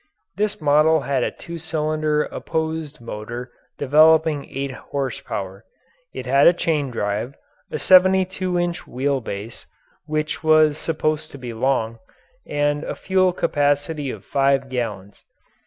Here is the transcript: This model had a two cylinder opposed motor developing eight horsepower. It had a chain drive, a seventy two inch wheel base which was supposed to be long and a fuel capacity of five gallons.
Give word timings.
This 0.35 0.59
model 0.59 1.01
had 1.01 1.21
a 1.23 1.29
two 1.29 1.59
cylinder 1.59 2.23
opposed 2.23 3.01
motor 3.01 3.51
developing 3.77 4.49
eight 4.49 4.71
horsepower. 4.71 5.63
It 6.11 6.25
had 6.25 6.47
a 6.47 6.53
chain 6.57 6.89
drive, 6.89 7.35
a 7.69 7.77
seventy 7.77 8.25
two 8.25 8.57
inch 8.57 8.87
wheel 8.87 9.21
base 9.21 9.67
which 10.07 10.43
was 10.43 10.79
supposed 10.79 11.29
to 11.33 11.37
be 11.37 11.53
long 11.53 11.99
and 12.47 12.83
a 12.83 12.95
fuel 12.95 13.31
capacity 13.31 14.09
of 14.09 14.25
five 14.25 14.69
gallons. 14.69 15.23